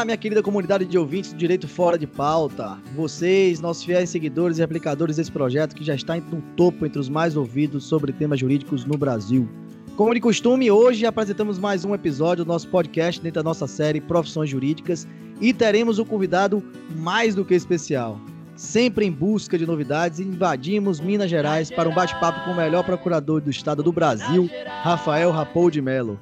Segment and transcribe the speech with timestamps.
[0.00, 2.78] Olá, minha querida comunidade de ouvintes do Direito Fora de Pauta.
[2.96, 7.10] Vocês, nossos fiéis seguidores e aplicadores desse projeto que já está no topo entre os
[7.10, 9.46] mais ouvidos sobre temas jurídicos no Brasil.
[9.98, 14.00] Como de costume, hoje apresentamos mais um episódio do nosso podcast dentro da nossa série
[14.00, 15.06] Profissões Jurídicas
[15.38, 16.64] e teremos um convidado
[16.96, 18.18] mais do que especial.
[18.56, 23.42] Sempre em busca de novidades, invadimos Minas Gerais para um bate-papo com o melhor procurador
[23.42, 24.48] do estado do Brasil,
[24.82, 26.18] Rafael Rapou de Melo.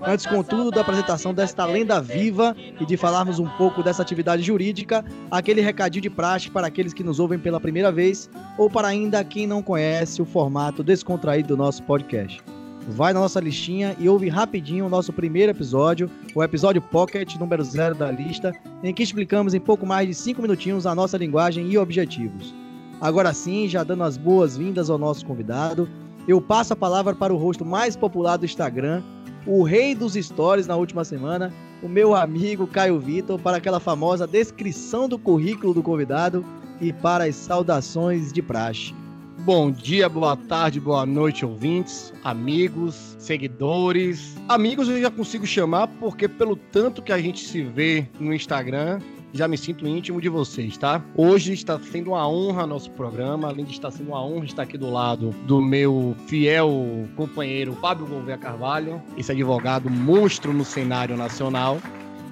[0.00, 5.04] Antes, contudo, da apresentação desta lenda viva e de falarmos um pouco dessa atividade jurídica,
[5.30, 9.24] aquele recadinho de praxe para aqueles que nos ouvem pela primeira vez ou para ainda
[9.24, 12.42] quem não conhece o formato descontraído do nosso podcast
[12.90, 17.62] vai na nossa listinha e ouve rapidinho o nosso primeiro episódio, o episódio Pocket número
[17.62, 18.50] zero da lista,
[18.82, 22.54] em que explicamos em pouco mais de 5 minutinhos a nossa linguagem e objetivos.
[23.00, 25.86] Agora sim, já dando as boas-vindas ao nosso convidado,
[26.26, 29.02] eu passo a palavra para o rosto mais popular do Instagram,
[29.48, 31.50] o rei dos stories na última semana,
[31.82, 36.44] o meu amigo Caio Vitor, para aquela famosa descrição do currículo do convidado
[36.82, 38.94] e para as saudações de praxe.
[39.38, 44.36] Bom dia, boa tarde, boa noite, ouvintes, amigos, seguidores.
[44.46, 49.00] Amigos eu já consigo chamar porque, pelo tanto que a gente se vê no Instagram,
[49.32, 51.02] já me sinto íntimo de vocês, tá?
[51.16, 54.78] Hoje está sendo uma honra nosso programa, além de estar sendo uma honra estar aqui
[54.78, 61.78] do lado do meu fiel companheiro Fábio Gouveia Carvalho, esse advogado monstro no cenário nacional.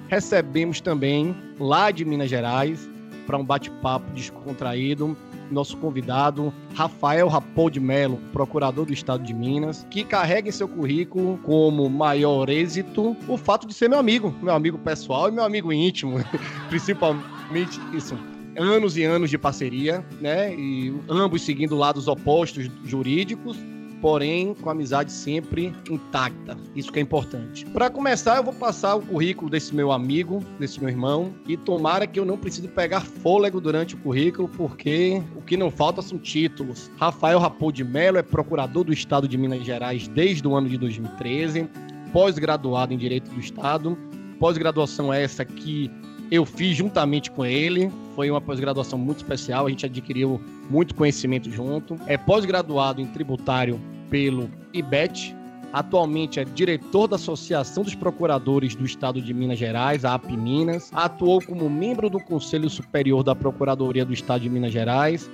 [0.08, 2.88] Recebemos também, lá de Minas Gerais,
[3.26, 5.16] para um bate-papo descontraído,
[5.50, 10.68] nosso convidado, Rafael Rapol de Melo, procurador do Estado de Minas, que carrega em seu
[10.68, 15.44] currículo como maior êxito o fato de ser meu amigo, meu amigo pessoal e meu
[15.44, 16.18] amigo íntimo,
[16.68, 18.16] principalmente isso
[18.58, 20.54] anos e anos de parceria, né?
[20.54, 23.56] E ambos seguindo lados opostos jurídicos,
[24.00, 26.56] porém com a amizade sempre intacta.
[26.74, 27.64] Isso que é importante.
[27.66, 32.06] Para começar, eu vou passar o currículo desse meu amigo, desse meu irmão, e tomara
[32.06, 36.18] que eu não precise pegar fôlego durante o currículo, porque o que não falta são
[36.18, 36.90] títulos.
[36.96, 40.76] Rafael Rapou de Mello é procurador do Estado de Minas Gerais desde o ano de
[40.76, 41.68] 2013,
[42.12, 43.96] pós-graduado em Direito do Estado,
[44.38, 45.90] pós-graduação essa que
[46.30, 47.90] eu fiz juntamente com ele.
[48.14, 50.40] Foi uma pós-graduação muito especial, a gente adquiriu
[50.70, 51.96] muito conhecimento junto.
[52.06, 55.34] É pós-graduado em tributário pelo IBET.
[55.72, 60.90] Atualmente é diretor da Associação dos Procuradores do Estado de Minas Gerais, a AP Minas.
[60.92, 65.30] Atuou como membro do Conselho Superior da Procuradoria do Estado de Minas Gerais.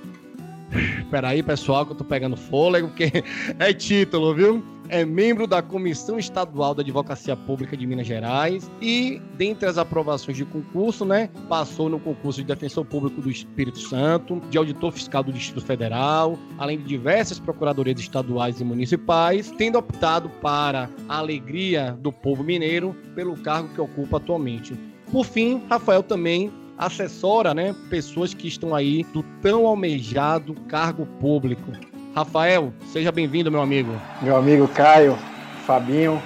[0.99, 3.23] Espera aí, pessoal, que eu tô pegando fôlego, porque
[3.59, 4.72] é título, viu?
[4.89, 10.37] É membro da Comissão Estadual da Advocacia Pública de Minas Gerais e, dentre as aprovações
[10.37, 15.23] de concurso, né, passou no concurso de Defensor Público do Espírito Santo, de Auditor Fiscal
[15.23, 21.97] do Distrito Federal, além de diversas procuradorias estaduais e municipais, tendo optado para a alegria
[22.01, 24.77] do povo mineiro pelo cargo que ocupa atualmente.
[25.11, 31.71] Por fim, Rafael também assessora, né, pessoas que estão aí do tão almejado cargo público.
[32.15, 33.91] Rafael, seja bem-vindo, meu amigo.
[34.21, 35.17] Meu amigo Caio,
[35.65, 36.21] Fabinho,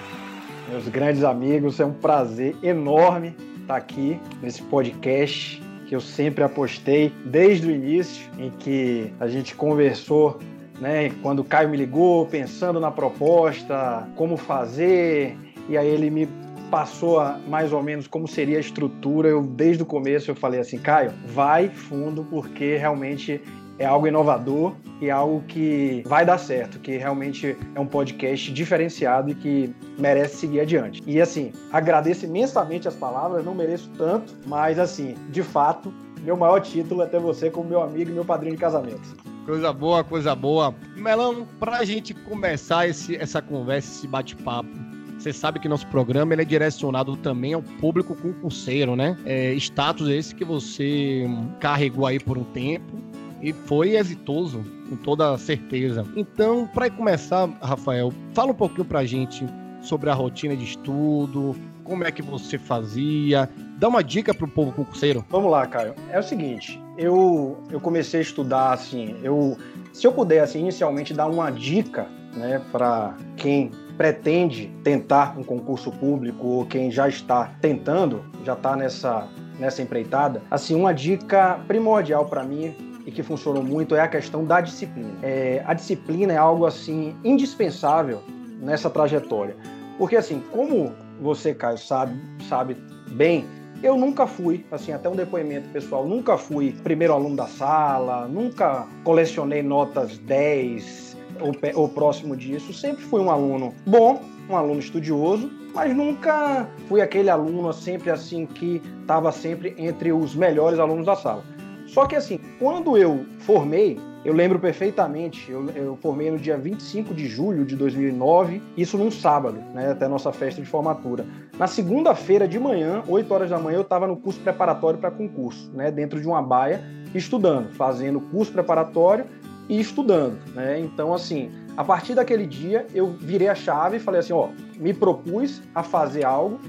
[0.67, 7.13] meus grandes amigos, é um prazer enorme estar aqui nesse podcast que eu sempre apostei
[7.23, 10.37] desde o início, em que a gente conversou
[10.81, 15.37] né, quando o Caio me ligou, pensando na proposta, como fazer,
[15.69, 16.27] e aí ele me
[16.69, 19.29] passou a, mais ou menos como seria a estrutura.
[19.29, 23.41] Eu desde o começo eu falei assim, Caio, vai fundo porque realmente
[23.79, 29.29] é algo inovador e algo que vai dar certo, que realmente é um podcast diferenciado
[29.29, 31.03] e que merece seguir adiante.
[31.05, 35.93] E assim, agradeço imensamente as palavras, não mereço tanto, mas assim, de fato,
[36.23, 39.15] meu maior título é ter você como meu amigo e meu padrinho de casamento.
[39.45, 40.75] Coisa boa, coisa boa.
[40.95, 44.69] Melão, pra gente começar esse, essa conversa, esse bate-papo,
[45.17, 49.17] você sabe que nosso programa ele é direcionado também ao público concurseiro, né?
[49.25, 51.25] É, status esse que você
[51.59, 52.97] carregou aí por um tempo
[53.41, 56.05] e foi exitoso, com toda certeza.
[56.15, 59.45] Então, para começar, Rafael, fala um pouquinho para a gente
[59.81, 64.49] sobre a rotina de estudo, como é que você fazia, dá uma dica para o
[64.49, 65.23] povo concurseiro.
[65.29, 65.93] Vamos lá, Caio.
[66.11, 69.57] É o seguinte, eu, eu comecei a estudar assim, eu
[69.93, 75.91] se eu puder assim inicialmente dar uma dica, né, para quem pretende tentar um concurso
[75.91, 79.27] público ou quem já está tentando, já está nessa
[79.59, 82.75] nessa empreitada, assim, uma dica primordial para mim
[83.07, 85.13] e que funcionou muito é a questão da disciplina.
[85.23, 88.21] É, a disciplina é algo assim indispensável
[88.61, 89.55] nessa trajetória,
[89.97, 92.19] porque assim, como você, Caio, sabe,
[92.49, 92.75] sabe
[93.07, 93.45] bem,
[93.81, 98.85] eu nunca fui, assim, até um depoimento pessoal, nunca fui primeiro aluno da sala, nunca
[99.03, 105.49] colecionei notas 10 ou, ou próximo disso, sempre fui um aluno bom, um aluno estudioso,
[105.73, 111.15] mas nunca fui aquele aluno sempre assim que estava sempre entre os melhores alunos da
[111.15, 111.43] sala.
[111.87, 117.13] Só que assim, quando eu formei, eu lembro perfeitamente, eu, eu, formei no dia 25
[117.13, 121.25] de julho de 2009, isso num sábado, né, até a nossa festa de formatura.
[121.57, 125.71] Na segunda-feira de manhã, 8 horas da manhã, eu estava no curso preparatório para concurso,
[125.73, 126.83] né, dentro de uma baia,
[127.15, 129.25] estudando, fazendo curso preparatório
[129.69, 130.37] e estudando.
[130.53, 130.79] Né?
[130.81, 134.93] Então, assim, a partir daquele dia, eu virei a chave e falei assim: ó, me
[134.93, 136.59] propus a fazer algo,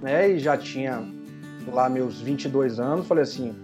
[0.00, 1.02] né, e já tinha
[1.66, 3.54] lá meus 22 anos, falei assim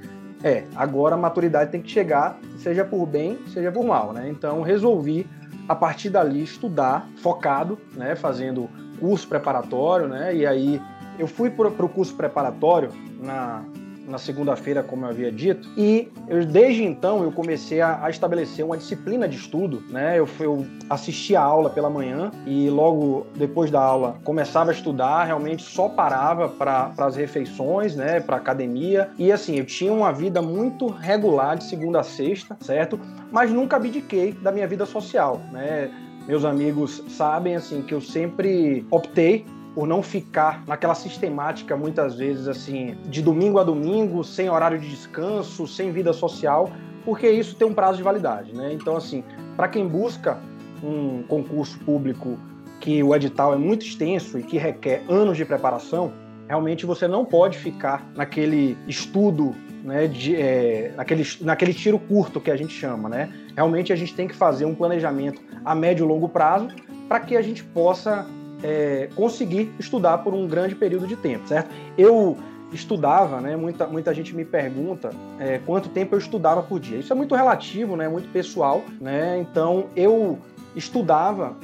[0.45, 4.29] é, agora a maturidade tem que chegar, seja por bem, seja por mal, né?
[4.29, 5.27] Então resolvi
[5.67, 8.69] a partir dali estudar focado, né, fazendo
[9.01, 10.37] curso preparatório, né?
[10.37, 10.83] E aí
[11.19, 13.65] eu fui para o curso preparatório na
[14.07, 18.65] na segunda-feira, como eu havia dito, e eu, desde então eu comecei a, a, estabelecer
[18.65, 20.19] uma disciplina de estudo, né?
[20.19, 25.25] Eu, eu assistia a aula pela manhã e logo depois da aula começava a estudar,
[25.25, 28.21] realmente só parava para as refeições, né?
[28.21, 32.99] Para academia e assim eu tinha uma vida muito regular de segunda a sexta, certo?
[33.31, 35.91] Mas nunca abdiquei da minha vida social, né?
[36.27, 42.47] Meus amigos sabem assim que eu sempre optei por não ficar naquela sistemática, muitas vezes,
[42.47, 46.71] assim, de domingo a domingo, sem horário de descanso, sem vida social,
[47.05, 48.73] porque isso tem um prazo de validade, né?
[48.73, 49.25] Então, assim,
[49.57, 50.39] para quem busca
[50.83, 52.39] um concurso público
[52.81, 56.13] que o edital é muito extenso e que requer anos de preparação,
[56.47, 62.51] realmente você não pode ficar naquele estudo, né, de, é, naquele, naquele tiro curto que
[62.51, 63.31] a gente chama, né?
[63.57, 66.69] Realmente a gente tem que fazer um planejamento a médio e longo prazo
[67.09, 68.27] para que a gente possa
[68.65, 71.69] é, conseguir estudar por um grande período de tempo, certo?
[71.99, 72.39] Eu
[72.73, 73.55] estudava, né?
[73.55, 76.99] Muita, muita gente me pergunta é, quanto tempo eu estudava por dia.
[76.99, 78.09] Isso é muito relativo, né?
[78.09, 79.39] Muito pessoal, né?
[79.39, 80.39] Então eu
[80.75, 81.55] estudava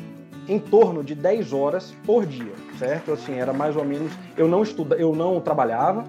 [0.46, 3.12] em torno de 10 horas por dia, certo?
[3.12, 4.12] Assim, era mais ou menos.
[4.36, 6.04] Eu não estuda, eu não trabalhava,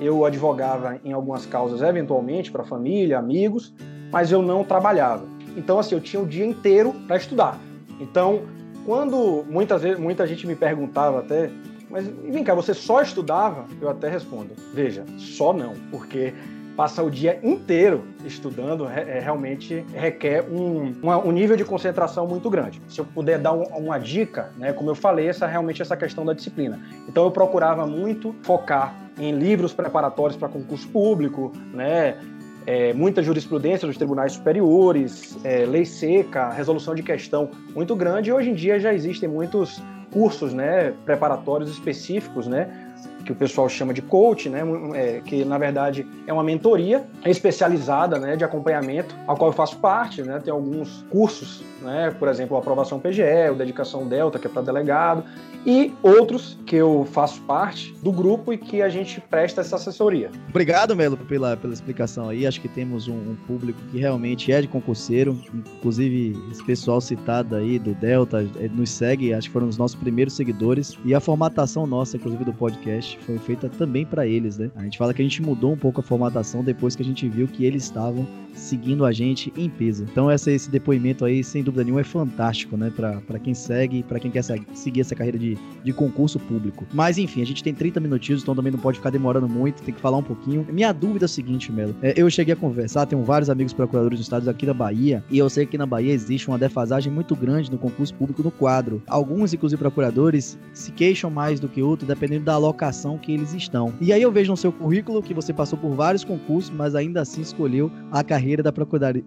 [0.00, 3.74] eu advogava em algumas causas eventualmente para família, amigos,
[4.12, 5.24] mas eu não trabalhava.
[5.56, 7.58] Então assim, eu tinha o dia inteiro para estudar.
[8.00, 8.42] Então
[8.86, 11.50] quando muitas vezes muita gente me perguntava até,
[11.90, 13.66] mas vem cá, você só estudava?
[13.80, 16.32] Eu até respondo, veja, só não, porque
[16.76, 22.80] passar o dia inteiro estudando é, realmente requer um, um, nível de concentração muito grande.
[22.86, 26.24] Se eu puder dar um, uma dica, né, como eu falei, essa realmente essa questão
[26.24, 26.78] da disciplina.
[27.08, 32.18] Então eu procurava muito focar em livros preparatórios para concurso público, né,
[32.66, 38.32] é, muita jurisprudência dos tribunais superiores, é, lei seca, resolução de questão muito grande, e
[38.32, 39.80] hoje em dia já existem muitos
[40.10, 42.85] cursos né, preparatórios específicos, né,
[43.26, 44.62] que o pessoal chama de coach, né,
[44.94, 49.76] é, que na verdade é uma mentoria especializada né, de acompanhamento, ao qual eu faço
[49.78, 54.46] parte, né, tem alguns cursos, né, por exemplo, a aprovação PGE, o dedicação Delta, que
[54.46, 55.24] é para delegado,
[55.66, 60.30] e outros que eu faço parte do grupo e que a gente presta essa assessoria.
[60.48, 62.46] Obrigado, Melo, pela, pela explicação aí.
[62.46, 65.36] Acho que temos um, um público que realmente é de concurseiro.
[65.78, 69.96] Inclusive, esse pessoal citado aí do Delta eh, nos segue, acho que foram os nossos
[69.96, 70.96] primeiros seguidores.
[71.04, 74.70] E a formatação nossa, inclusive do podcast, foi feita também para eles, né?
[74.76, 77.28] A gente fala que a gente mudou um pouco a formatação depois que a gente
[77.28, 80.04] viu que eles estavam seguindo a gente em peso.
[80.10, 82.90] Então, essa, esse depoimento aí, sem dúvida nenhuma, é fantástico, né?
[82.90, 86.86] Para quem segue, para quem quer seguir essa carreira de, de concurso público.
[86.92, 89.94] Mas, enfim, a gente tem 30 minutinhos, então também não pode ficar demorando muito, tem
[89.94, 90.66] que falar um pouquinho.
[90.70, 91.94] Minha dúvida é a seguinte, Melo.
[92.02, 95.38] É, eu cheguei a conversar, tenho vários amigos procuradores dos estados aqui da Bahia, e
[95.38, 99.02] eu sei que na Bahia existe uma defasagem muito grande no concurso público no quadro.
[99.06, 103.92] Alguns, inclusive, procuradores se queixam mais do que outros, dependendo da alocação que eles estão.
[104.00, 107.20] E aí eu vejo no seu currículo que você passou por vários concursos, mas ainda
[107.20, 108.72] assim escolheu a carreira carreira da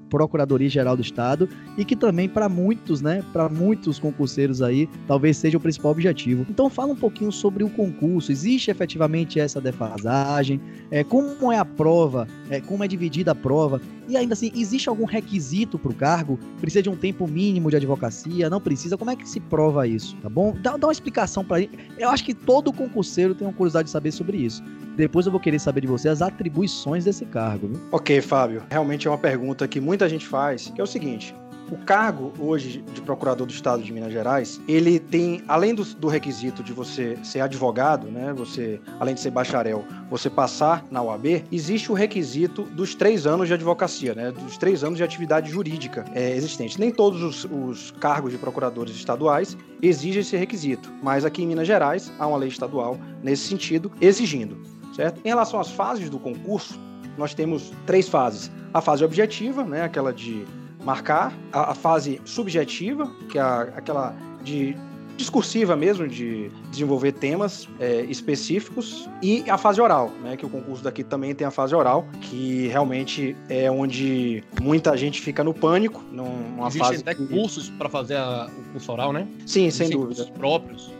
[0.09, 5.37] Procuradoria Geral do Estado e que também para muitos, né, para muitos concurseiros aí, talvez
[5.37, 6.45] seja o principal objetivo.
[6.49, 8.31] Então fala um pouquinho sobre o concurso.
[8.31, 10.61] Existe efetivamente essa defasagem?
[10.89, 12.27] É, como é a prova?
[12.49, 13.81] É, como é dividida a prova?
[14.07, 16.39] E ainda assim, existe algum requisito para o cargo?
[16.59, 18.49] Precisa de um tempo mínimo de advocacia?
[18.49, 18.97] Não precisa?
[18.97, 20.15] Como é que se prova isso?
[20.17, 20.55] Tá bom?
[20.59, 21.77] Dá, dá uma explicação para gente.
[21.95, 24.63] Eu acho que todo concurseiro tem uma curiosidade de saber sobre isso.
[24.95, 27.67] Depois eu vou querer saber de você as atribuições desse cargo.
[27.67, 27.79] Viu?
[27.91, 28.63] Ok, Fábio.
[28.69, 31.33] Realmente é uma pergunta que muita gente faz, que é o seguinte:
[31.71, 36.07] o cargo hoje de procurador do Estado de Minas Gerais, ele tem, além do, do,
[36.07, 41.43] requisito de você ser advogado, né, você, além de ser bacharel, você passar na UAB,
[41.51, 46.05] existe o requisito dos três anos de advocacia, né, dos três anos de atividade jurídica
[46.13, 46.79] é, existente.
[46.79, 51.67] Nem todos os, os cargos de procuradores estaduais exigem esse requisito, mas aqui em Minas
[51.67, 54.57] Gerais há uma lei estadual nesse sentido, exigindo,
[54.95, 55.21] certo?
[55.23, 56.79] Em relação às fases do concurso,
[57.17, 58.51] nós temos três fases.
[58.73, 60.45] A fase objetiva, né, aquela de
[60.83, 64.75] marcar, a, a fase subjetiva, que é a, aquela de
[65.19, 70.37] discursiva mesmo, de desenvolver temas é, específicos, e a fase oral, né?
[70.37, 75.19] Que o concurso daqui também tem a fase oral, que realmente é onde muita gente
[75.21, 77.01] fica no pânico, numa Existem fase.
[77.01, 79.27] até cursos para fazer a, o curso oral, né?
[79.45, 80.23] Sim, Existem sem dúvida.
[80.23, 80.91] cursos próprios.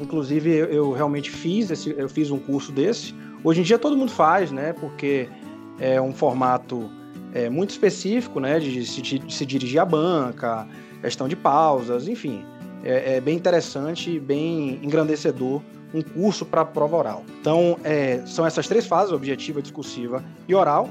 [0.00, 3.14] Inclusive, eu, eu realmente fiz esse, eu fiz um curso desse.
[3.44, 4.72] Hoje em dia todo mundo faz, né?
[4.72, 5.28] Porque
[5.78, 6.90] é um formato
[7.34, 8.58] é, muito específico, né?
[8.58, 10.66] De se, de se dirigir à banca,
[11.00, 12.44] questão de pausas, enfim.
[12.84, 15.62] É, é bem interessante, bem engrandecedor
[15.94, 17.24] um curso para prova oral.
[17.40, 20.88] Então, é, são essas três fases, objetiva, discursiva e oral.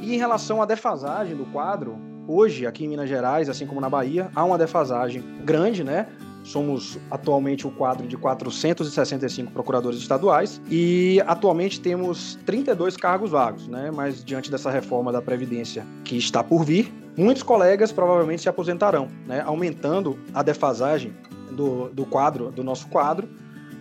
[0.00, 3.88] E em relação à defasagem do quadro, hoje, aqui em Minas Gerais, assim como na
[3.88, 6.08] Bahia, há uma defasagem grande, né?
[6.44, 13.90] Somos atualmente o quadro de 465 procuradores estaduais e atualmente temos 32 cargos vagos, né?
[13.90, 19.08] Mas diante dessa reforma da Previdência que está por vir, muitos colegas provavelmente se aposentarão,
[19.26, 19.42] né?
[19.46, 21.12] Aumentando a defasagem
[21.52, 23.28] do, do quadro, do nosso quadro,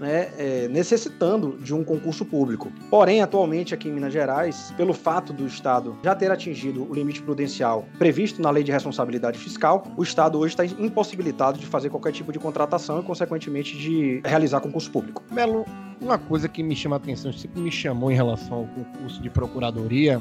[0.01, 2.71] né, é, necessitando de um concurso público.
[2.89, 7.21] Porém, atualmente aqui em Minas Gerais, pelo fato do Estado já ter atingido o limite
[7.21, 12.11] prudencial previsto na Lei de Responsabilidade Fiscal, o Estado hoje está impossibilitado de fazer qualquer
[12.11, 15.21] tipo de contratação e, consequentemente, de realizar concurso público.
[15.31, 15.65] Melo,
[16.01, 19.29] uma coisa que me chama a atenção, sempre me chamou em relação ao concurso de
[19.29, 20.19] procuradoria,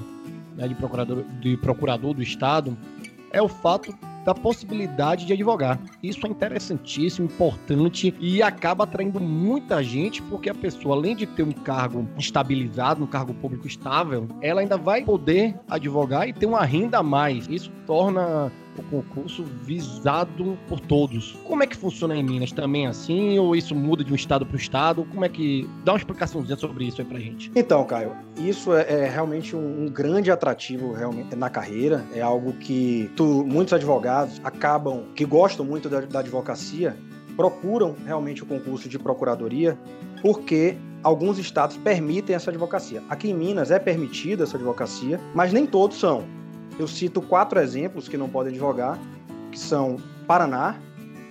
[0.57, 2.77] né, de, procurador, de procurador do Estado,
[3.33, 3.95] é o fato
[4.25, 5.79] da possibilidade de advogar.
[6.03, 11.43] Isso é interessantíssimo, importante e acaba atraindo muita gente porque a pessoa, além de ter
[11.43, 16.65] um cargo estabilizado, um cargo público estável, ela ainda vai poder advogar e ter uma
[16.65, 17.47] renda a mais.
[17.49, 21.39] Isso torna o concurso visado por todos.
[21.45, 22.53] Como é que funciona em Minas?
[22.53, 23.39] Também assim?
[23.39, 25.05] Ou isso muda de um estado para o estado?
[25.05, 25.69] Como é que.
[25.85, 27.51] Dá uma explicaçãozinha sobre isso aí pra gente.
[27.55, 32.05] Então, Caio, isso é, é realmente um, um, grande atrativo realmente na carreira.
[32.15, 36.97] É algo que tu, muitos advogados acabam, que gostam muito da, da advocacia,
[37.37, 39.79] procuram realmente o concurso de procuradoria
[40.23, 43.03] porque alguns estados permitem essa advocacia.
[43.09, 46.25] Aqui em Minas é permitida essa advocacia, mas nem todos são.
[46.81, 48.99] Eu cito quatro exemplos que não podem advogar,
[49.53, 50.77] que são Paraná,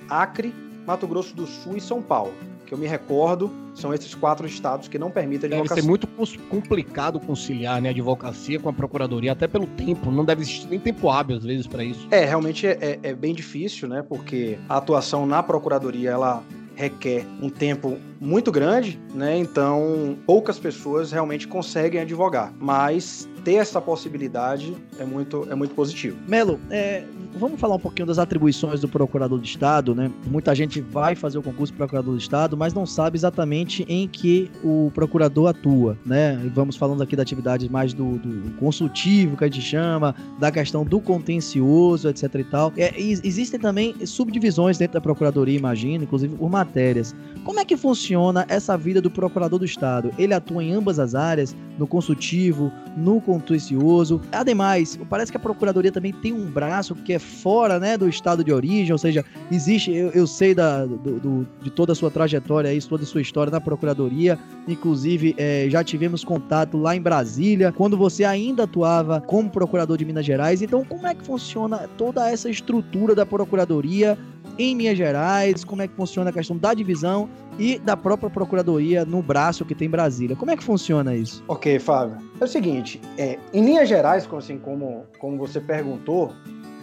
[0.08, 0.54] Acre,
[0.86, 2.32] Mato Grosso do Sul e São Paulo.
[2.68, 5.82] Que eu me recordo, são esses quatro estados que não permitem advocacia.
[5.82, 10.12] Deve ser muito complicado conciliar né, a advocacia com a procuradoria, até pelo tempo.
[10.12, 12.08] Não deve existir nem tempo hábil, às vezes, para isso.
[12.12, 14.04] É, realmente é, é, é bem difícil, né?
[14.08, 16.44] Porque a atuação na procuradoria, ela
[16.76, 19.36] requer um tempo muito grande, né?
[19.36, 22.54] Então, poucas pessoas realmente conseguem advogar.
[22.58, 26.18] Mas ter essa possibilidade é muito, é muito positivo.
[26.28, 27.04] Melo, é,
[27.38, 30.12] vamos falar um pouquinho das atribuições do procurador de Estado, né?
[30.28, 34.08] Muita gente vai fazer o concurso de procurador de Estado, mas não sabe exatamente em
[34.08, 36.36] que o procurador atua, né?
[36.54, 40.84] Vamos falando aqui da atividade mais do, do consultivo, que a gente chama, da questão
[40.84, 42.74] do contencioso, etc e tal.
[42.78, 47.16] É, existem também subdivisões dentro da procuradoria, imagino, inclusive por matérias.
[47.44, 50.12] Como é que funciona essa vida do procurador do Estado?
[50.18, 54.20] Ele atua em ambas as áreas, no consultivo, no contencioso.
[54.32, 58.44] Ademais, parece que a procuradoria também tem um braço que é fora né, do estado
[58.44, 62.10] de origem, ou seja, existe, eu, eu sei da, do, do, de toda a sua
[62.10, 67.02] trajetória, isso, toda a sua história na procuradoria, inclusive é, já tivemos contato lá em
[67.02, 70.64] Brasília, quando você ainda atuava como procurador de Minas Gerais.
[70.64, 74.18] Então, como é que funciona toda essa estrutura da procuradoria
[74.60, 79.06] em Minas Gerais, como é que funciona a questão da divisão e da própria procuradoria
[79.06, 80.36] no braço que tem em Brasília.
[80.36, 81.42] Como é que funciona isso?
[81.48, 82.18] Ok, Fábio.
[82.42, 86.34] É o seguinte, é, em linhas gerais, assim como, como você perguntou,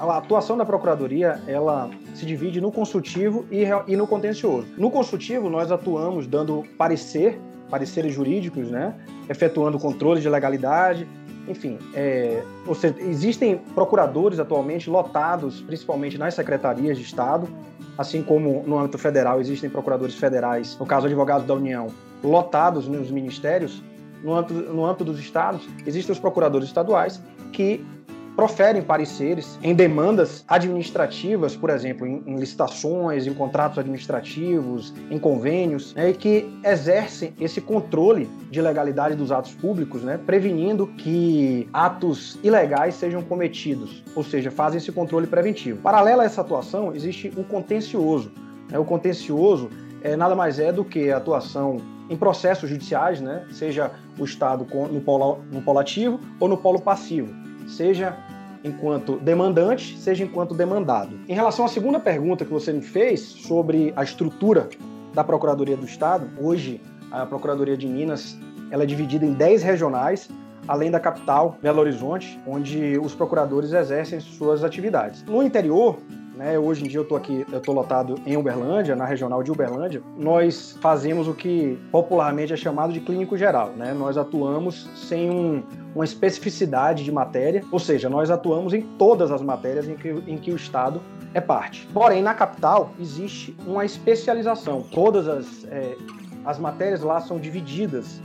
[0.00, 4.66] a atuação da procuradoria ela se divide no consultivo e, e no contencioso.
[4.78, 8.95] No consultivo, nós atuamos dando parecer, pareceres jurídicos, né?
[9.28, 11.06] efetuando controles de legalidade,
[11.49, 12.43] enfim, é,
[12.75, 17.49] seja, existem procuradores atualmente lotados, principalmente nas secretarias de Estado,
[17.97, 21.88] assim como no âmbito federal existem procuradores federais, no caso advogados da União,
[22.23, 23.83] lotados nos ministérios.
[24.23, 27.23] No âmbito, no âmbito dos estados, existem os procuradores estaduais
[27.53, 27.85] que
[28.37, 35.95] proferem pareceres em demandas administrativas, por exemplo, em, em licitações, em contratos administrativos, em convênios,
[35.95, 42.95] né, que exercem esse controle de legalidade dos atos públicos, né, prevenindo que atos ilegais
[42.95, 45.81] sejam cometidos, ou seja, fazem esse controle preventivo.
[45.81, 48.31] Paralela a essa atuação, existe o contencioso.
[48.71, 49.71] Né, o contencioso
[50.02, 51.78] é, nada mais é do que a atuação
[52.11, 56.81] em processos judiciais, né, seja o Estado no polo, no polo ativo ou no polo
[56.81, 58.16] passivo seja
[58.66, 61.18] enquanto demandante, seja enquanto demandado.
[61.28, 64.68] Em relação à segunda pergunta que você me fez sobre a estrutura
[65.14, 66.80] da Procuradoria do Estado, hoje
[67.11, 68.37] a Procuradoria de Minas
[68.70, 70.28] ela é dividida em 10 regionais,
[70.66, 75.23] além da capital, Belo Horizonte, onde os procuradores exercem suas atividades.
[75.25, 75.99] No interior,
[76.37, 76.59] né?
[76.59, 80.02] Hoje em dia eu estou aqui, eu estou lotado em Uberlândia, na regional de Uberlândia.
[80.16, 83.95] Nós fazemos o que popularmente é chamado de clínico geral, né?
[83.95, 85.62] Nós atuamos sem um,
[85.95, 90.37] uma especificidade de matéria, ou seja, nós atuamos em todas as matérias em que, em
[90.37, 91.00] que o Estado
[91.33, 91.87] é parte.
[91.93, 94.83] Porém, na capital existe uma especialização.
[94.83, 95.97] Todas as, é,
[96.45, 98.21] as matérias lá são divididas,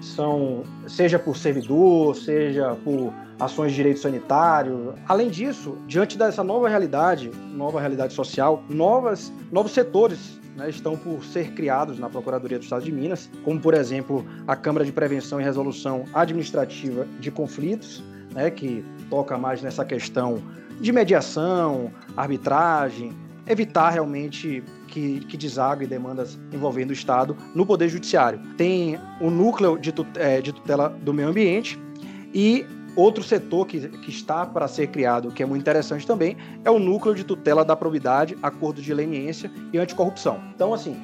[0.00, 4.94] são seja por servidor, seja por ações de direito sanitário.
[5.06, 11.24] Além disso, diante dessa nova realidade, nova realidade social, novas, novos setores né, estão por
[11.24, 15.40] ser criados na Procuradoria do Estado de Minas, como, por exemplo, a Câmara de Prevenção
[15.40, 18.02] e Resolução Administrativa de Conflitos,
[18.34, 20.42] né, que toca mais nessa questão
[20.80, 23.16] de mediação, arbitragem,
[23.48, 28.40] evitar realmente que, que desague demandas envolvendo o Estado no Poder Judiciário.
[28.56, 31.78] Tem o núcleo de é, tutela do meio ambiente
[32.34, 32.66] e
[32.98, 36.80] Outro setor que, que está para ser criado, que é muito interessante também, é o
[36.80, 40.40] núcleo de tutela da probidade, acordo de leniência e anticorrupção.
[40.52, 41.00] Então, assim,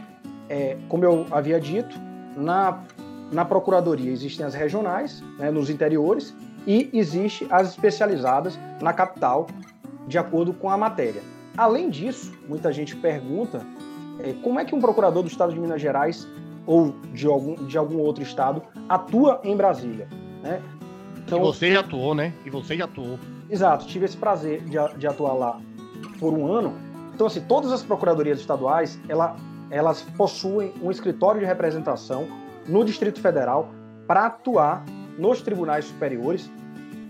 [0.48, 1.96] é, como eu havia dito,
[2.36, 2.82] na,
[3.30, 6.34] na procuradoria existem as regionais, né, nos interiores,
[6.66, 9.46] e existe as especializadas na capital,
[10.08, 11.22] de acordo com a matéria.
[11.56, 13.64] Além disso, muita gente pergunta
[14.18, 16.26] é, como é que um procurador do estado de Minas Gerais
[16.66, 20.08] ou de algum, de algum outro estado atua em Brasília.
[20.42, 20.60] Né?
[21.18, 22.32] Então, e você já atuou, né?
[22.44, 23.18] E você já atuou.
[23.48, 25.60] Exato, tive esse prazer de, de atuar lá
[26.18, 26.74] por um ano.
[27.14, 29.36] Então, assim, todas as procuradorias estaduais, ela,
[29.70, 32.26] elas possuem um escritório de representação
[32.66, 33.70] no Distrito Federal
[34.06, 34.84] para atuar
[35.18, 36.50] nos tribunais superiores,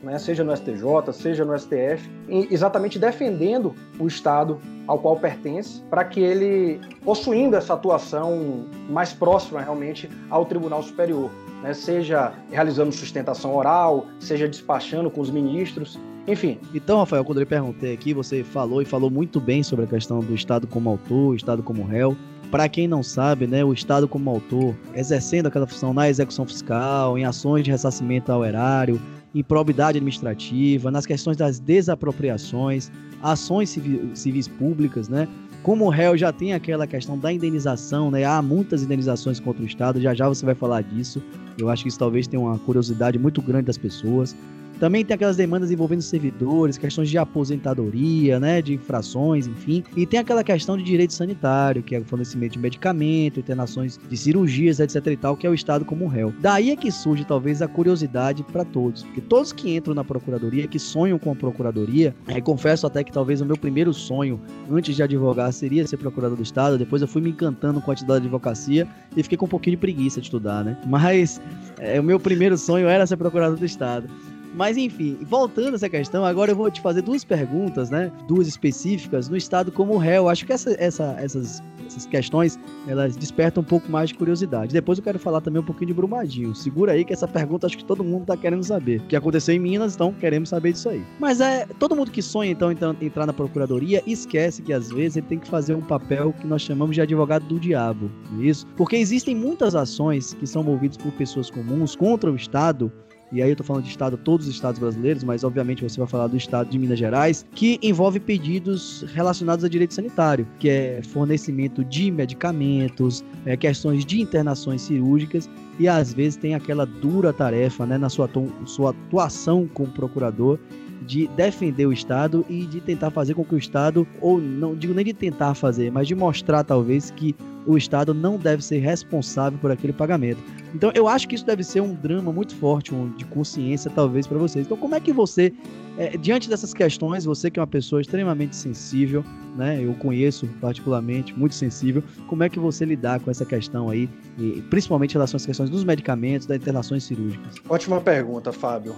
[0.05, 2.09] né, seja no STJ, seja no STF,
[2.51, 9.61] exatamente defendendo o Estado ao qual pertence, para que ele, possuindo essa atuação mais próxima
[9.61, 11.31] realmente ao Tribunal Superior,
[11.63, 16.59] né, seja realizando sustentação oral, seja despachando com os ministros, enfim.
[16.75, 20.21] Então, Rafael, quando eu perguntei aqui, você falou e falou muito bem sobre a questão
[20.21, 22.17] do Estado como autor, Estado como réu.
[22.51, 27.19] Para quem não sabe, né, o Estado como autor, exercendo aquela função na execução fiscal,
[27.19, 29.01] em ações de ressarcimento ao erário,
[29.35, 32.91] em probidade administrativa, nas questões das desapropriações,
[33.23, 33.77] ações
[34.15, 35.27] civis públicas, né?
[35.63, 38.25] Como o réu já tem aquela questão da indenização, né?
[38.25, 41.23] Há muitas indenizações contra o Estado, já já você vai falar disso.
[41.59, 44.37] Eu acho que isso talvez tenha uma curiosidade muito grande das pessoas.
[44.79, 49.83] Também tem aquelas demandas envolvendo servidores, questões de aposentadoria, né, de infrações, enfim.
[49.97, 54.17] E tem aquela questão de direito sanitário, que é o fornecimento de medicamento, internações de
[54.17, 56.33] cirurgias, etc e tal, que é o Estado como réu.
[56.41, 60.67] Daí é que surge talvez a curiosidade para todos, porque todos que entram na procuradoria,
[60.67, 64.97] que sonham com a procuradoria, é, confesso até que talvez o meu primeiro sonho antes
[64.97, 68.21] de advogar seria ser procurador do Estado, depois eu fui me encantando com a atividade
[68.21, 70.77] de advocacia e fiquei com um pouquinho de preguiça de estudar, né?
[70.87, 71.41] Mas
[71.79, 74.09] é, o meu primeiro sonho era ser procurador do Estado.
[74.55, 78.11] Mas enfim, voltando a essa questão, agora eu vou te fazer duas perguntas, né?
[78.29, 80.29] Duas específicas no estado como réu.
[80.29, 84.73] Acho que essa, essa, essas, essas questões elas despertam um pouco mais de curiosidade.
[84.73, 86.55] Depois eu quero falar também um pouquinho de Brumadinho.
[86.55, 89.01] Segura aí que essa pergunta acho que todo mundo tá querendo saber.
[89.01, 91.05] O que aconteceu em Minas, então queremos saber disso aí.
[91.19, 95.27] Mas é todo mundo que sonha então entrar na procuradoria esquece que às vezes ele
[95.27, 98.67] tem que fazer um papel que nós chamamos de advogado do diabo, não é isso?
[98.77, 102.93] Porque existem muitas ações que são movidas por pessoas comuns contra o Estado
[103.35, 106.07] e aí eu tô falando de estado, todos os estados brasileiros, mas obviamente você vai
[106.07, 111.03] falar do estado de Minas Gerais, que envolve pedidos relacionados a direito sanitário, que é
[111.03, 117.85] fornecimento de medicamentos, é, questões de internações cirúrgicas, e às vezes tem aquela dura tarefa,
[117.85, 118.31] né, na sua,
[118.67, 120.57] sua atuação como procurador,
[121.03, 124.95] de defender o Estado e de tentar fazer com que o Estado, ou não digo
[124.95, 127.35] nem de tentar fazer, mas de mostrar talvez que
[127.67, 130.41] o Estado não deve ser responsável por aquele pagamento.
[130.75, 134.27] Então eu acho que isso deve ser um drama muito forte, um, de consciência talvez
[134.27, 134.67] para vocês.
[134.67, 135.53] Então como é que você,
[135.97, 139.25] é, diante dessas questões, você que é uma pessoa extremamente sensível,
[139.57, 139.83] né?
[139.83, 144.63] Eu conheço particularmente, muito sensível, como é que você lidar com essa questão aí, e,
[144.69, 147.55] principalmente em relação às questões dos medicamentos, das internações cirúrgicas?
[147.69, 148.95] Ótima pergunta, Fábio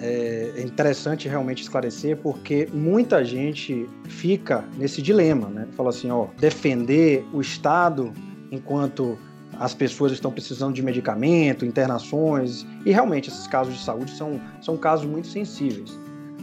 [0.00, 5.68] é interessante realmente esclarecer porque muita gente fica nesse dilema, né?
[5.76, 8.12] Fala assim, ó, defender o Estado
[8.50, 9.18] enquanto
[9.58, 14.76] as pessoas estão precisando de medicamento, internações, e realmente esses casos de saúde são, são
[14.76, 15.98] casos muito sensíveis.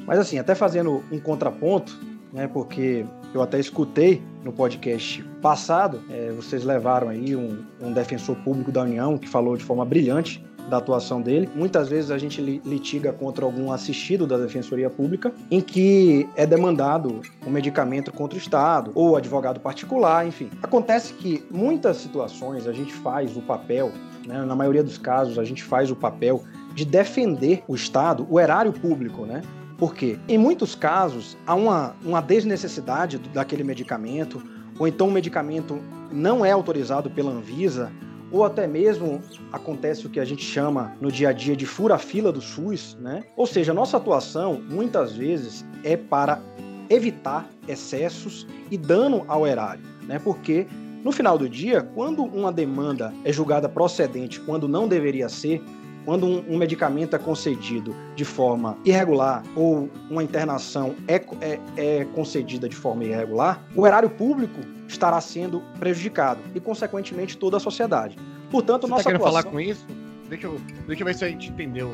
[0.05, 1.99] Mas assim, até fazendo um contraponto,
[2.31, 8.35] né, porque eu até escutei no podcast passado, é, vocês levaram aí um, um defensor
[8.37, 11.49] público da União que falou de forma brilhante da atuação dele.
[11.55, 17.21] Muitas vezes a gente litiga contra algum assistido da Defensoria Pública em que é demandado
[17.45, 20.49] um medicamento contra o Estado ou advogado particular, enfim.
[20.61, 23.91] Acontece que muitas situações a gente faz o papel,
[24.25, 28.39] né, na maioria dos casos a gente faz o papel de defender o Estado, o
[28.39, 29.41] erário público, né?
[29.77, 34.41] Porque, em muitos casos, há uma, uma desnecessidade daquele medicamento,
[34.79, 35.79] ou então o medicamento
[36.11, 37.91] não é autorizado pela Anvisa,
[38.31, 42.31] ou até mesmo acontece o que a gente chama no dia a dia de fura-fila
[42.31, 43.23] do SUS, né?
[43.35, 46.41] Ou seja, nossa atuação muitas vezes é para
[46.89, 50.19] evitar excessos e dano ao erário, né?
[50.19, 50.67] Porque
[51.03, 55.61] no final do dia, quando uma demanda é julgada procedente quando não deveria ser,
[56.07, 62.05] quando um, um, medicamento é concedido de forma irregular ou uma internação é, é, é,
[62.05, 68.15] concedida de forma irregular, o erário público estará sendo prejudicado e, consequentemente, toda a sociedade.
[68.49, 69.41] Portanto, Você nossa tá querendo atuação...
[69.41, 69.85] falar com isso?
[70.29, 71.91] Deixa eu, deixa eu ver se a gente entendeu,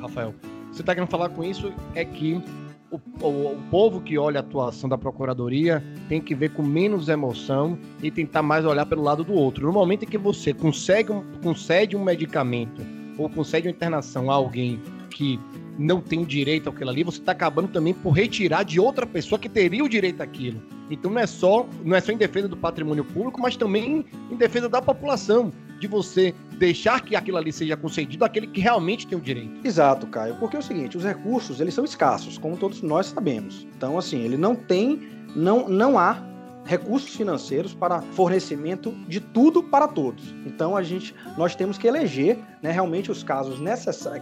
[0.00, 0.34] Rafael.
[0.72, 2.42] Você está querendo falar com isso é que
[2.90, 7.10] o, o, o, povo que olha a atuação da Procuradoria tem que ver com menos
[7.10, 9.66] emoção e tentar mais olhar pelo lado do outro.
[9.66, 11.12] No momento em que você consegue
[11.42, 15.38] concede um medicamento ou concede uma internação a alguém que
[15.78, 19.38] não tem o direito àquilo ali, você está acabando também por retirar de outra pessoa
[19.38, 20.62] que teria o direito àquilo.
[20.90, 24.36] Então não é só não é só em defesa do patrimônio público, mas também em
[24.36, 29.18] defesa da população, de você deixar que aquilo ali seja concedido àquele que realmente tem
[29.18, 29.66] o direito.
[29.66, 33.66] Exato, Caio, porque é o seguinte, os recursos, eles são escassos, como todos nós sabemos.
[33.76, 35.00] Então assim, ele não tem
[35.34, 36.31] não não há
[36.64, 40.34] recursos financeiros para fornecimento de tudo para todos.
[40.46, 43.58] Então a gente, nós temos que eleger né, realmente os casos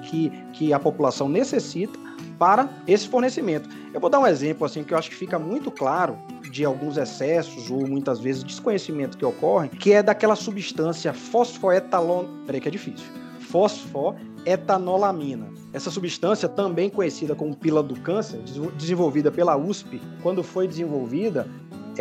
[0.09, 1.99] que, que a população necessita
[2.39, 3.69] para esse fornecimento.
[3.93, 6.19] Eu vou dar um exemplo assim que eu acho que fica muito claro
[6.51, 12.61] de alguns excessos ou muitas vezes desconhecimento que ocorre, que é daquela substância fosfoetalon, peraí
[12.61, 13.07] que é difícil,
[13.41, 15.49] fosfoetanolamina.
[15.73, 18.41] Essa substância, também conhecida como pílula do câncer,
[18.77, 21.47] desenvolvida pela USP, quando foi desenvolvida,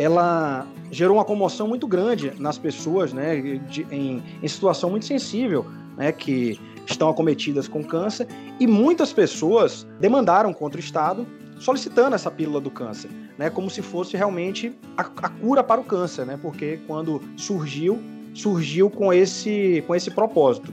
[0.00, 5.66] ela gerou uma comoção muito grande nas pessoas, né, de, em, em situação muito sensível,
[5.94, 8.26] né, que estão acometidas com câncer,
[8.58, 11.26] e muitas pessoas demandaram contra o Estado
[11.58, 15.84] solicitando essa pílula do câncer, né, como se fosse realmente a, a cura para o
[15.84, 18.00] câncer, né, porque quando surgiu,
[18.32, 20.72] surgiu com esse, com esse propósito.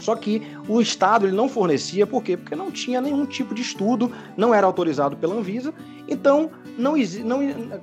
[0.00, 2.36] Só que o Estado ele não fornecia, por quê?
[2.36, 5.72] Porque não tinha nenhum tipo de estudo, não era autorizado pela Anvisa,
[6.08, 7.40] então não, não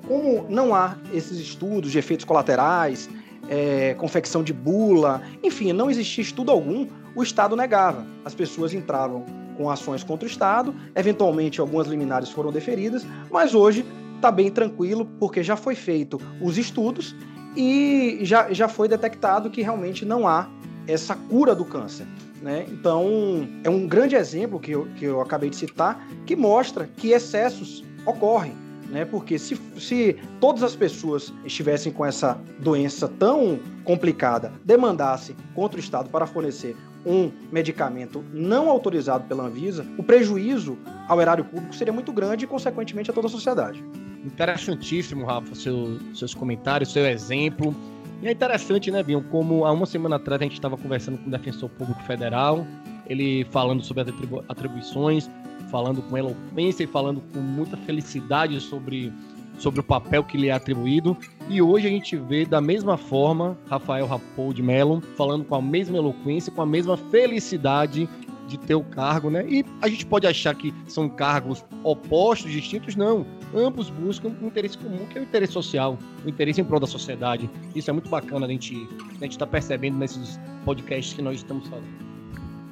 [0.07, 3.09] como não há esses estudos de efeitos colaterais,
[3.49, 8.05] é, confecção de bula, enfim, não existia estudo algum, o Estado negava.
[8.23, 9.25] As pessoas entravam
[9.57, 15.05] com ações contra o Estado, eventualmente algumas liminares foram deferidas, mas hoje está bem tranquilo,
[15.19, 17.15] porque já foi feito os estudos
[17.55, 20.47] e já, já foi detectado que realmente não há
[20.87, 22.05] essa cura do câncer.
[22.41, 22.65] Né?
[22.69, 27.11] Então, é um grande exemplo que eu, que eu acabei de citar que mostra que
[27.11, 28.53] excessos ocorrem.
[28.89, 29.05] Né?
[29.05, 35.79] Porque se, se todas as pessoas estivessem com essa doença tão complicada, demandassem contra o
[35.79, 41.93] Estado para fornecer um medicamento não autorizado pela Anvisa, o prejuízo ao erário público seria
[41.93, 43.83] muito grande e, consequentemente, a toda a sociedade.
[44.23, 47.75] Interessantíssimo, Rafa, seu, seus comentários, seu exemplo.
[48.21, 51.27] E é interessante, né, Binho, como há uma semana atrás a gente estava conversando com
[51.27, 52.67] o Defensor Público Federal,
[53.07, 55.27] ele falando sobre as atribu atribuições,
[55.71, 59.11] falando com eloquência e falando com muita felicidade sobre,
[59.57, 61.17] sobre o papel que lhe é atribuído.
[61.49, 65.61] E hoje a gente vê da mesma forma Rafael Rapou de Mello falando com a
[65.61, 68.07] mesma eloquência, com a mesma felicidade
[68.51, 69.45] de ter o cargo, né?
[69.47, 73.25] E a gente pode achar que são cargos opostos, distintos, não.
[73.55, 76.87] Ambos buscam um interesse comum, que é o interesse social, o interesse em prol da
[76.87, 77.49] sociedade.
[77.75, 78.87] Isso é muito bacana a gente
[79.19, 82.10] a gente estar tá percebendo nesses podcasts que nós estamos falando.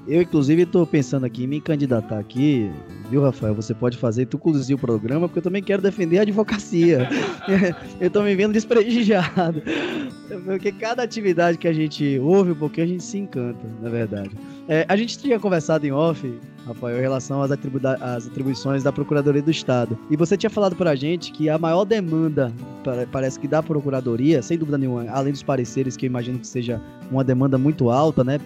[0.09, 2.71] Eu, inclusive, estou pensando aqui em me candidatar aqui,
[3.11, 3.53] viu, Rafael?
[3.53, 7.07] Você pode fazer, tu conduzir o programa, porque eu também quero defender a advocacia.
[8.01, 9.61] eu estou me vendo desprestigiado.
[10.43, 14.31] Porque cada atividade que a gente ouve pouquinho, a gente se encanta, na verdade.
[14.67, 16.27] É, a gente tinha conversado em off,
[16.69, 19.97] Rafael, em relação às, atribu às, atribuições da Procuradoria do Estado.
[20.09, 22.53] E você tinha falado pra gente que a maior demanda,
[23.11, 26.81] parece que da Procuradoria, sem dúvida nenhuma, além dos pareceres, que eu imagino que seja
[27.11, 28.39] uma demanda muito alta, né?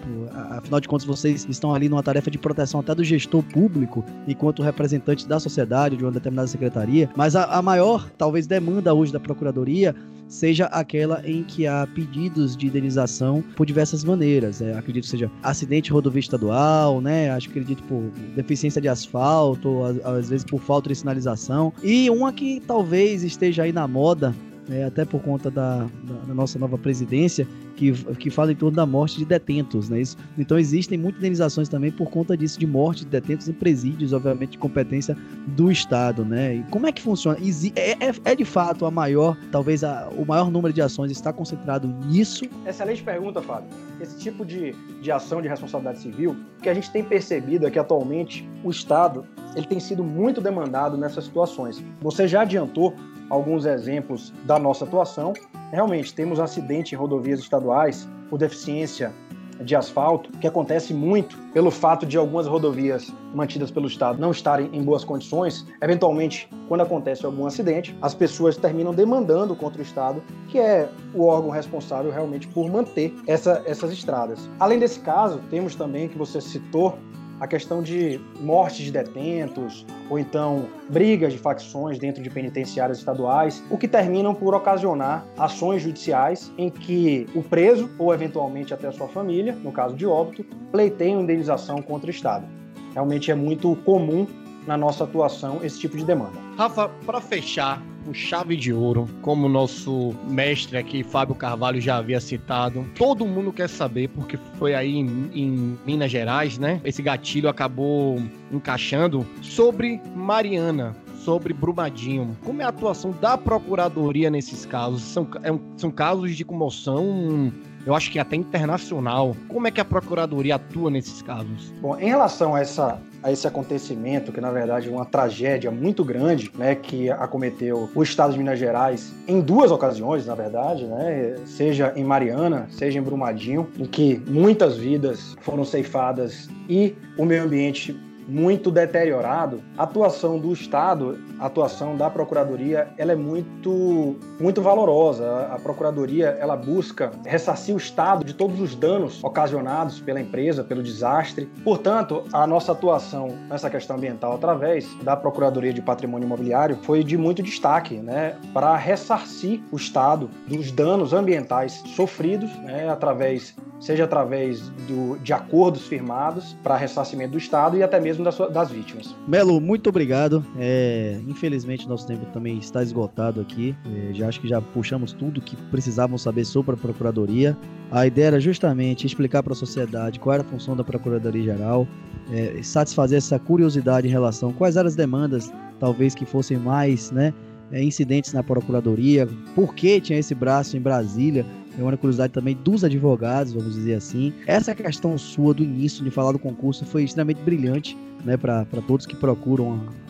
[0.50, 4.62] Afinal de contas, vocês estão ali numa tarefa de proteção até do gestor público, enquanto
[4.62, 7.10] representante da sociedade de uma determinada secretaria.
[7.16, 9.94] Mas a, a maior, talvez, demanda hoje da Procuradoria
[10.34, 14.60] seja aquela em que há pedidos de indenização por diversas maneiras.
[14.60, 17.30] É, acredito que seja acidente rodovia estadual, né?
[17.30, 18.02] Acho que acredito por
[18.34, 21.72] deficiência de asfalto, às, às vezes por falta de sinalização.
[21.82, 24.34] E uma que talvez esteja aí na moda,
[24.70, 25.86] é, até por conta da,
[26.26, 27.46] da, nossa nova presidência,
[27.76, 30.00] que, que fala em torno da morte de detentos, né?
[30.00, 34.12] Isso, então existem muitas indenizações também por conta disso, de morte de detentos em presídios,
[34.12, 35.16] obviamente, de competência
[35.48, 36.56] do Estado, né?
[36.56, 37.38] E como é que funciona?
[37.76, 41.32] É, é, é de fato a maior, talvez a, o maior número de ações está
[41.32, 42.44] concentrado nisso?
[42.66, 43.68] Excelente pergunta, Fábio.
[44.00, 47.78] esse tipo de, de ação de responsabilidade civil, que a gente tem percebido é que
[47.78, 49.24] atualmente o Estado
[49.54, 51.82] ele tem sido muito demandado nessas situações.
[52.00, 52.94] Você já adiantou
[53.30, 55.32] alguns exemplos da nossa atuação.
[55.70, 59.12] Realmente, temos acidente em rodovias estaduais por deficiência
[59.60, 64.68] de asfalto, que acontece muito pelo fato de algumas rodovias mantidas pelo Estado não estarem
[64.72, 65.66] em boas condições.
[65.80, 71.24] Eventualmente, quando acontece algum acidente, as pessoas terminam demandando contra o Estado, que é o
[71.26, 74.48] órgão responsável realmente por manter essa, essas estradas.
[74.58, 76.98] Além desse caso, temos também, que você citou,
[77.44, 83.62] a questão de mortes de detentos ou então brigas de facções dentro de penitenciárias estaduais,
[83.70, 88.92] o que terminam por ocasionar ações judiciais em que o preso ou eventualmente até a
[88.92, 92.46] sua família, no caso de óbito, pleiteiam indenização contra o Estado.
[92.94, 94.26] Realmente é muito comum
[94.66, 96.38] na nossa atuação esse tipo de demanda.
[96.56, 101.96] Rafa, para fechar, com chave de ouro, como o nosso mestre aqui, Fábio Carvalho, já
[101.96, 102.86] havia citado.
[102.94, 106.80] Todo mundo quer saber, porque foi aí em, em Minas Gerais, né?
[106.84, 112.36] Esse gatilho acabou encaixando sobre Mariana sobre Brumadinho.
[112.44, 115.00] Como é a atuação da Procuradoria nesses casos?
[115.00, 117.50] São, é um, são casos de comoção,
[117.86, 119.34] eu acho que até internacional.
[119.48, 121.72] Como é que a Procuradoria atua nesses casos?
[121.80, 126.04] Bom, em relação a essa a esse acontecimento, que na verdade é uma tragédia muito
[126.04, 131.36] grande, né, que acometeu o estado de Minas Gerais em duas ocasiões, na verdade, né,
[131.46, 137.44] seja em Mariana, seja em Brumadinho, em que muitas vidas foram ceifadas e o meio
[137.44, 144.62] ambiente muito deteriorado, a atuação do Estado, a atuação da Procuradoria, ela é muito, muito
[144.62, 145.48] valorosa.
[145.52, 150.82] A Procuradoria, ela busca ressarcir o Estado de todos os danos ocasionados pela empresa, pelo
[150.82, 151.46] desastre.
[151.62, 157.16] Portanto, a nossa atuação nessa questão ambiental através da Procuradoria de Patrimônio Imobiliário foi de
[157.16, 164.60] muito destaque, né, para ressarcir o Estado dos danos ambientais sofridos, né, através seja através
[164.88, 169.14] do, de acordos firmados para ressarcimento do Estado e até mesmo das, das vítimas.
[169.26, 170.44] Melo, muito obrigado.
[170.58, 173.74] É, infelizmente, nosso tempo também está esgotado aqui.
[173.84, 177.56] É, já acho que já puxamos tudo que precisávamos saber sobre a Procuradoria.
[177.90, 181.86] A ideia era justamente explicar para a sociedade qual era a função da Procuradoria Geral,
[182.32, 187.10] é, satisfazer essa curiosidade em relação a quais eram as demandas, talvez que fossem mais,
[187.10, 187.32] né?
[187.72, 191.44] É, incidentes na Procuradoria, por que tinha esse braço em Brasília,
[191.78, 194.32] é uma curiosidade também dos advogados, vamos dizer assim.
[194.46, 199.06] Essa questão sua do início de falar do concurso foi extremamente brilhante, né, para todos
[199.06, 200.03] que procuram a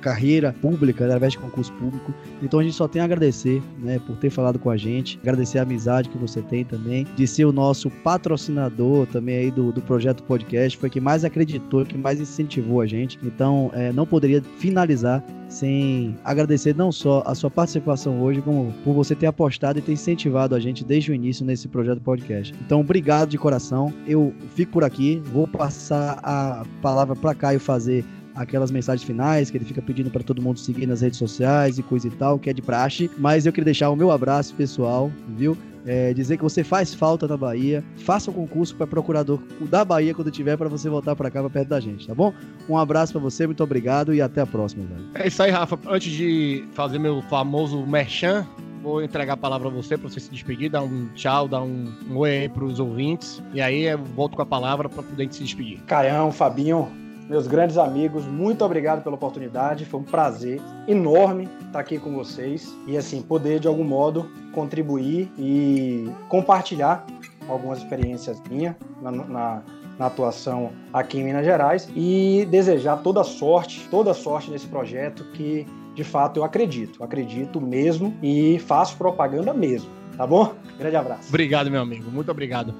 [0.00, 2.12] carreira pública através de concurso público.
[2.42, 5.58] Então a gente só tem a agradecer, né, por ter falado com a gente, agradecer
[5.58, 9.80] a amizade que você tem também, de ser o nosso patrocinador também aí do, do
[9.80, 13.18] projeto podcast, foi que mais acreditou, que mais incentivou a gente.
[13.22, 18.94] Então é, não poderia finalizar sem agradecer não só a sua participação hoje, como por
[18.94, 22.54] você ter apostado e ter incentivado a gente desde o início nesse projeto podcast.
[22.64, 23.92] Então, obrigado de coração.
[24.06, 29.56] Eu fico por aqui, vou passar a palavra para Caio fazer aquelas mensagens finais que
[29.56, 32.50] ele fica pedindo para todo mundo seguir nas redes sociais e coisa e tal, que
[32.50, 33.10] é de praxe.
[33.18, 35.56] Mas eu queria deixar o meu abraço pessoal, viu?
[35.86, 37.82] É, dizer que você faz falta na Bahia.
[37.96, 41.40] Faça o um concurso para procurador da Bahia quando tiver para você voltar para cá,
[41.40, 42.34] para perto da gente, tá bom?
[42.68, 45.08] Um abraço para você, muito obrigado e até a próxima, velho.
[45.14, 45.78] É isso aí, Rafa.
[45.88, 48.46] Antes de fazer meu famoso merchan,
[48.82, 51.92] vou entregar a palavra a você para você se despedir, dar um tchau, dar um,
[52.10, 53.42] um oi aí para os ouvintes.
[53.54, 55.80] E aí eu volto com a palavra para poder se despedir.
[55.86, 56.88] Caião, Fabinho,
[57.30, 59.84] meus grandes amigos, muito obrigado pela oportunidade.
[59.84, 65.30] Foi um prazer enorme estar aqui com vocês e assim poder de algum modo contribuir
[65.38, 67.06] e compartilhar
[67.48, 69.62] algumas experiências minhas na, na,
[69.96, 75.64] na, atuação aqui em Minas Gerais e desejar toda sorte, toda sorte nesse projeto que
[75.94, 80.52] de fato eu acredito, acredito mesmo e faço propaganda mesmo, tá bom?
[80.76, 81.28] Grande abraço.
[81.28, 82.74] Obrigado, meu amigo, muito obrigado.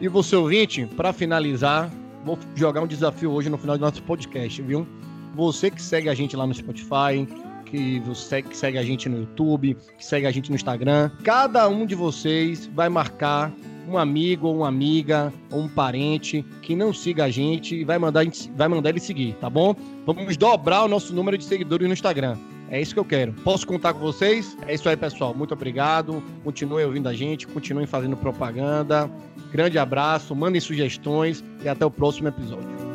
[0.00, 1.90] E você ouvinte, para finalizar,
[2.28, 4.86] vou jogar um desafio hoje no final do nosso podcast, viu?
[5.34, 7.26] Você que segue a gente lá no Spotify,
[7.64, 11.66] que você que segue a gente no YouTube, que segue a gente no Instagram, cada
[11.68, 13.50] um de vocês vai marcar
[13.88, 17.98] um amigo ou uma amiga ou um parente que não siga a gente e vai
[17.98, 19.74] mandar, vai mandar ele seguir, tá bom?
[20.04, 22.36] Vamos dobrar o nosso número de seguidores no Instagram.
[22.70, 23.32] É isso que eu quero.
[23.42, 24.54] Posso contar com vocês?
[24.66, 25.34] É isso aí, pessoal.
[25.34, 26.22] Muito obrigado.
[26.44, 29.10] Continuem ouvindo a gente, continuem fazendo propaganda.
[29.52, 32.87] Grande abraço, mandem sugestões e até o próximo episódio.